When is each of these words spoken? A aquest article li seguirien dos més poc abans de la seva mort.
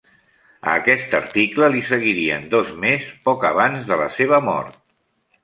A 0.69 0.71
aquest 0.77 1.11
article 1.19 1.69
li 1.75 1.83
seguirien 1.89 2.49
dos 2.55 2.73
més 2.87 3.07
poc 3.31 3.47
abans 3.53 3.87
de 3.93 4.01
la 4.03 4.09
seva 4.19 4.43
mort. 4.49 4.83